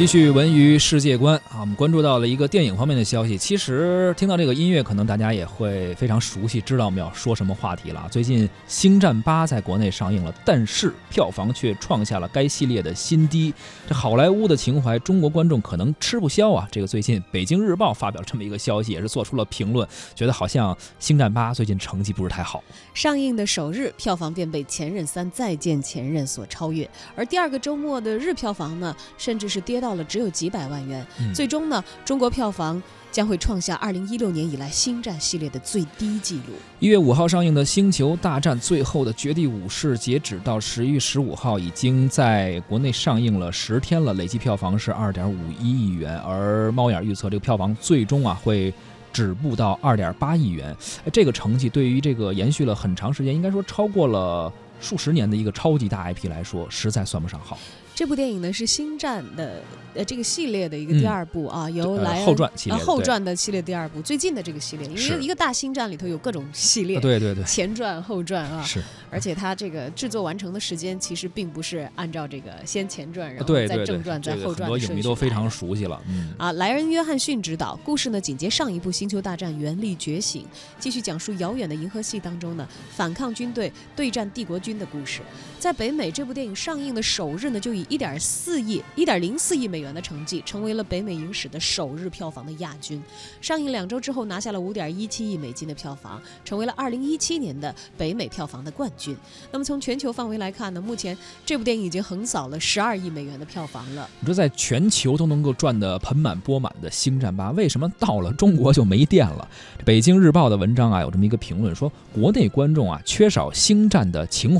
[0.00, 3.36] 继续文娱世界观啊，我们关注到了一个电影方面的消息。
[3.36, 8.08] 其实听到这个音乐，可能大家也会非常熟悉，知道我们要说什么话题了。
[8.10, 13.52] 最近《星战八》在国内上映了，但是票房却创下了该系列的新低。
[13.86, 16.66] 这好莱坞的情怀，中国观众可能吃不消啊。
[16.72, 22.64] 这个最近《北京日报》发表了这么一个消息，也是做出了评论，觉得好像《星战八》最近成绩不是太好。
[22.94, 29.89] 上映的首日票房便被《前任三：再见前任》所超越，而第二个周末的日票房呢，甚至是跌到。
[29.90, 31.04] 到了只有几百万元，
[31.34, 36.54] 最终呢，中国票房将会创下二零一六年以来《星战》系列的最低纪录。
[36.78, 46.16] 一月五号上映的《星球大战：最后的绝地武士》，截止到十一月十五号，已经在国内上映了十天了，累计票房是二点五一亿元。
[46.18, 48.72] 而猫眼预测，这个票房最终啊会
[49.12, 50.72] 止步到二点八亿元。
[51.12, 57.58] 这个成绩对于这个延续了很长时间，应该说超过了数十年的一个超级大 IP 来说，实在算不上好。
[57.92, 59.62] 这部电影呢是《星战》的
[59.94, 76.00] 呃这个系列的一个第二部啊，由来后传系列后传的系列第二部，最近的这个系列，因为一个大《星战》里头有各种系列，对对对，前传后传啊，是，而且它这个制作完成的时间其实并不是按照这个先前传，然后再正传再后传，很多影迷都非常熟悉了。
[76.08, 80.42] 嗯啊，莱恩·约翰逊执导，故事呢紧接上一部《星球大战：原力觉醒》，
[80.78, 85.20] 继续讲述遥远的银河系当中呢反抗军队对战帝国军军的故事。
[85.58, 88.80] 在北美，这部电影上映的首日呢就以一点四亿。
[88.94, 93.02] 一点零四亿美元的成绩，成为了北美影史的首日票房的亚军。
[93.40, 99.16] 上映两周之后，拿下了五点一七亿美金的票房，成为了二零一七年的北美票房的冠军。
[99.50, 104.08] 那么从全球范围来看呢，目前这部电影已经横扫了十二亿美元的票房了。
[104.20, 109.48] 你说在全球都能够赚得盆满钵满的《星战八》，为什么到了中国就没电了？
[109.84, 114.59] 北京日报的文章啊，有这么一个评论说，国内观众啊缺少《星战》的情，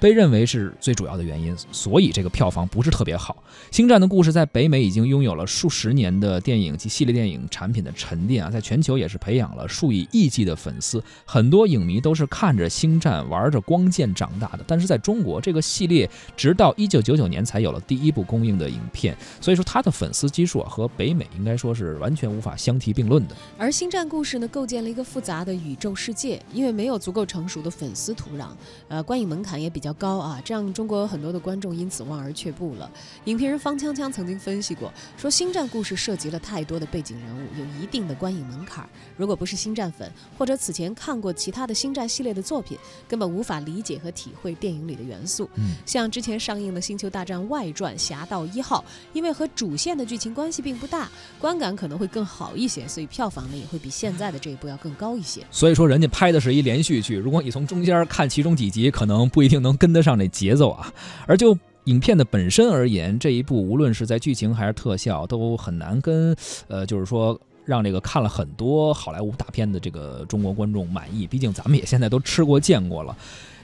[0.00, 3.42] 被认为是最主要的原因，所以这个票房不是特别好。
[3.70, 14.64] 星战的故事在北美已经拥有了数十年的电影及系列电影产品的沉淀啊，在全球也是培养了数以亿计的粉丝，很多影迷都是看着星战玩着光剑长大的。
[14.66, 23.36] 但是在中国，这个系列直到一九九九年才有了第一部公映的影片，所以说它的粉丝基数啊和北美应该说是完全无法相提并论的。
[23.56, 28.48] 而星战故事呢，构建了一个复杂的宇宙世界，因为没有足够成熟的粉丝土壤，
[28.88, 32.90] 呃，观影门槛也比较高啊，这样中国有很多的观众因此望而却步了。
[33.24, 38.88] 影评人方锵锵曾经分析过，说星战故事涉及了太多的背景人物，有一定的观影门槛。
[39.16, 45.48] 如果不是星战粉，或者此前看过其他的星战系列的作品，根本无法理解和体会电影里的元素。
[45.56, 55.44] 嗯，像之前上映的《星球大战外传：侠盗一号》，因为和主线的剧情关系并不大，观感可能会更好一些，所以票房呢也会比现在的这一部要更高一些。
[55.50, 60.92] 所以说，人家拍的是一连续剧，如果你从中间看其中几集，可能不一定能跟得上这节奏啊。
[61.26, 67.38] 而就影片的本身而言，这一部无论是在剧情还是特效，都很难跟，呃，就是说
[67.68, 71.26] 让这个看了很多好莱坞大片的这个中国观众满意。
[71.26, 73.14] 毕竟咱们也现在都吃过见过了。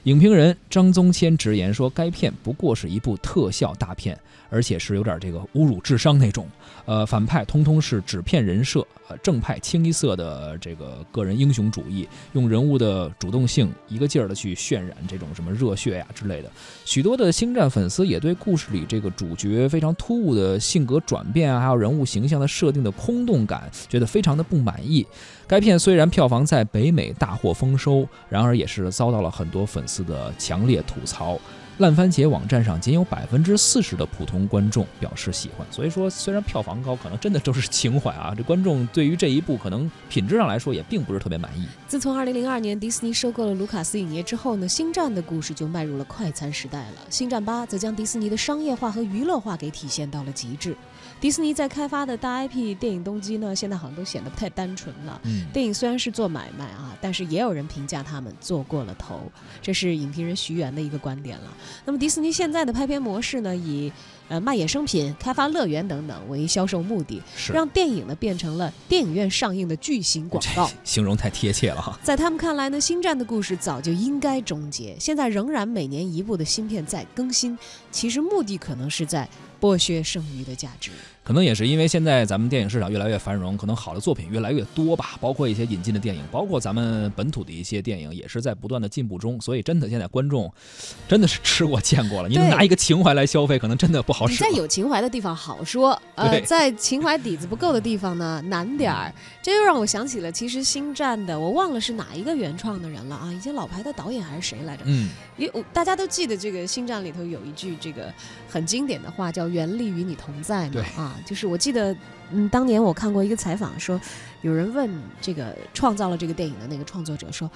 [0.03, 4.15] 影评人张宗谦直言说，该片不过是一部特效大片，
[4.51, 6.47] 而且是有点这个侮辱智商那种。
[6.85, 16.51] 呃，反派通通是纸片人设，呃，正派清一色的这个个人英雄主义，用人物的主动性一个劲儿的去渲染这种什么热血呀之类的。
[16.85, 25.05] 许多的星战粉丝也对故事里这个主角非常突兀的性格转变啊，还有人物形象的设定的空洞感，觉得非常的不满意。
[25.47, 30.05] 该片虽然票房在北美大获丰收，然而也是遭到了很多粉丝。
[30.05, 31.39] 的强烈吐槽，
[31.77, 35.67] 烂番茄网站上仅有百分之四十的普通观众表示喜欢。
[35.69, 38.33] 所以说，虽然票房高，可能真的都是情怀啊。
[38.35, 41.67] 这观众对于这一部可能品质上来说也并不是特别满意。
[41.85, 46.97] 自从二零零二年迪士尼收购了卢卡斯影业之后呢，星战的故事就迈入了快餐时代了。
[47.09, 50.73] 星战八则将迪士尼的商业化和娱乐化给体现到了极致。
[51.19, 55.19] 迪士尼在开发的大 IP 电影动机呢，现在好像都显得不太单纯了。
[55.23, 59.21] 嗯，电影虽然是做买卖啊，但是也有人评价他们做过了头，
[59.61, 61.47] 这是影评人徐元的一个观点了。
[61.85, 63.91] 那么迪士尼现在的拍片模式呢，以
[64.27, 67.21] 呃卖衍生品、开发乐园等等为销售目的，
[67.53, 70.69] 让电影呢变成了电影院上映的巨型广告。
[70.83, 71.99] 形容太贴切了哈。
[72.01, 77.57] 在他们看来呢，星战的故事早就应该终结，现在仍然每年一部的芯片在更新，
[77.91, 79.27] 其实目的可能是在。
[79.65, 80.91] 剥削剩余的价值，
[81.23, 85.17] 可能也是因为现在咱们电影市场越来越繁荣，可能好的作品越来越多吧。
[85.19, 89.41] 包括一些引进的电影，包括咱们本土的一些电影，也是在不断的进步中。
[89.41, 90.53] 所以，真的现在观众
[91.09, 92.29] 真的是吃过见过了。
[92.29, 94.27] 你拿一个情怀来消费，可能真的不好。
[94.27, 94.33] 使。
[94.33, 99.11] 你在有情怀的地方好说， 呃，在情怀底子不够的地方呢 难点儿。
[99.41, 104.83] 这又让我想起了，其实《星战》的我忘了是哪一个原创的人了啊，以前老牌的导演还是谁来着？
[104.85, 108.13] 嗯，因为我大家都记得这个《星战》里头有一句这个
[108.47, 111.95] 很经典的话，叫“原力与你同在”嘛，啊，就是我记得，
[112.31, 113.99] 嗯，当年我看过一个采访说，
[114.41, 114.89] 有人问
[115.21, 117.49] 这个创造了这个电影的那个创作者说。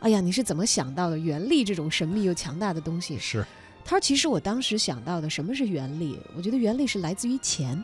[0.00, 3.18] 哎呀，你是怎么想到的原力这种神秘又强大的东西？
[3.18, 3.42] 是，
[3.86, 6.18] 他说：“其实我当时想到的什么是原力？
[6.36, 7.82] 我觉得原力是来自于钱，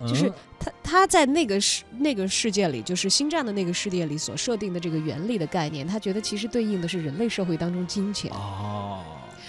[0.00, 8.30] 就是嗯他他在那个世那个世界里，就是星战的那个世界里所设定的这个原力的概念，他觉得其实对应的是人类社会当中金钱。
[8.32, 8.73] 哦，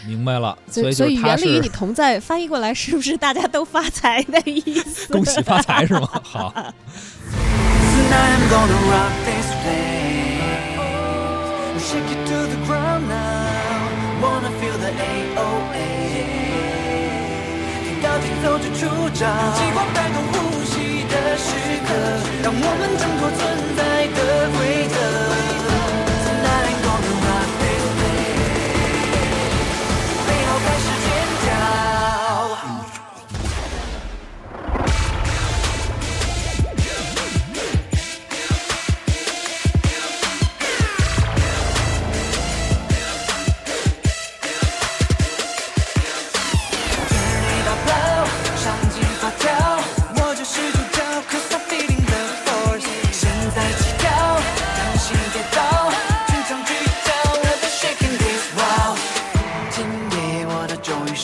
[0.07, 5.11] 明白了，所以，所以原力与你同在，翻译过来是不是大家都发财的意思？
[5.11, 6.07] 恭喜发财是吗？
[6.23, 9.85] 好，Tonight I'm gonna rock this place.
[11.79, 13.13] Shake it to the ground now.
[14.21, 15.77] Wanna feel the AOA.
[17.85, 18.81] 听到节奏就出
[19.13, 19.25] 招，
[19.55, 20.33] 激光带动呼
[20.65, 21.47] 吸的时
[21.85, 21.89] 刻，
[22.43, 23.41] 让我们挣脱存
[23.77, 23.79] 在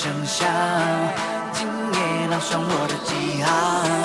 [0.02, 0.46] 的咒语生效，
[1.54, 4.01] 今夜烙上我的记号。